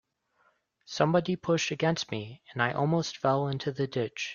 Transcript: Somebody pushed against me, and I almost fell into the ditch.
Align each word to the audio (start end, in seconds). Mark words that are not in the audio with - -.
Somebody 0.87 1.35
pushed 1.35 1.69
against 1.69 2.09
me, 2.09 2.41
and 2.53 2.63
I 2.63 2.71
almost 2.71 3.17
fell 3.19 3.47
into 3.47 3.71
the 3.71 3.85
ditch. 3.85 4.29